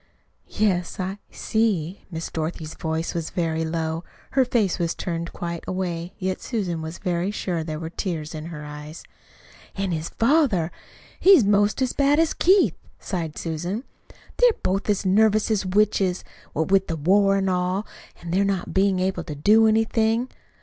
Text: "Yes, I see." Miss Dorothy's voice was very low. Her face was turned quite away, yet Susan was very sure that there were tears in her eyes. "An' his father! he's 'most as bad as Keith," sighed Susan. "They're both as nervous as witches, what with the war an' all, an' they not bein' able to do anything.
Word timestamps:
"Yes, 0.47 0.99
I 0.99 1.19
see." 1.29 2.05
Miss 2.09 2.31
Dorothy's 2.31 2.73
voice 2.73 3.13
was 3.13 3.29
very 3.29 3.63
low. 3.63 4.03
Her 4.31 4.43
face 4.43 4.79
was 4.79 4.95
turned 4.95 5.31
quite 5.31 5.63
away, 5.67 6.15
yet 6.17 6.41
Susan 6.41 6.81
was 6.81 6.97
very 6.97 7.29
sure 7.29 7.57
that 7.59 7.67
there 7.67 7.79
were 7.79 7.91
tears 7.91 8.33
in 8.33 8.47
her 8.47 8.65
eyes. 8.65 9.03
"An' 9.75 9.91
his 9.91 10.09
father! 10.09 10.71
he's 11.19 11.43
'most 11.43 11.83
as 11.83 11.93
bad 11.93 12.17
as 12.19 12.33
Keith," 12.33 12.73
sighed 12.99 13.37
Susan. 13.37 13.83
"They're 14.37 14.51
both 14.63 14.89
as 14.89 15.05
nervous 15.05 15.51
as 15.51 15.67
witches, 15.67 16.23
what 16.53 16.71
with 16.71 16.87
the 16.87 16.97
war 16.97 17.37
an' 17.37 17.47
all, 17.47 17.85
an' 18.19 18.31
they 18.31 18.43
not 18.43 18.73
bein' 18.73 18.97
able 18.99 19.23
to 19.25 19.35
do 19.35 19.67
anything. 19.67 20.29